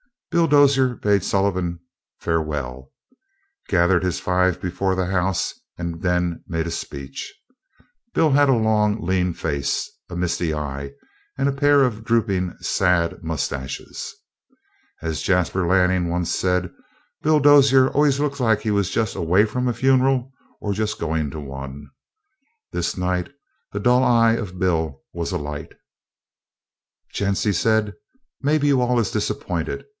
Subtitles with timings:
[0.31, 1.79] Bill Dozier bade Sullivan
[2.21, 2.91] farewell,
[3.67, 7.31] gathered his five before the house, and made them a speech.
[8.13, 10.93] Bill had a long, lean face, a misty eye,
[11.37, 14.15] and a pair of drooping, sad mustaches.
[15.01, 16.71] As Jasper Lanning once said:
[17.21, 20.31] "Bill Dozier always looked like he was just away from a funeral
[20.61, 21.87] or just goin' to one."
[22.71, 23.29] This night
[23.73, 25.73] the dull eye of Bill was alight.
[27.13, 27.93] "Gents," he said,
[28.41, 29.85] "maybe you all is disappointed.